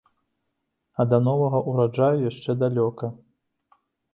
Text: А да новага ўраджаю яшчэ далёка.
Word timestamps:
А 1.03 1.05
да 1.09 1.19
новага 1.27 1.59
ўраджаю 1.69 2.17
яшчэ 2.31 2.51
далёка. 2.65 3.05